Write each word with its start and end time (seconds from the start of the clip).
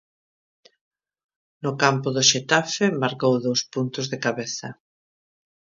No 1.63 1.71
campo 1.81 2.07
do 2.15 2.23
Xetafe 2.29 2.85
marcou 3.03 3.33
dous 3.45 3.61
puntos 3.73 4.05
de 4.11 4.17
cabeza. 4.25 4.67